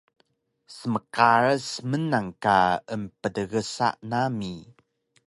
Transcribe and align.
Smqaras 0.77 1.67
mnan 1.89 2.27
ka 2.43 2.57
emptgsa 2.93 3.87
nami 4.09 4.53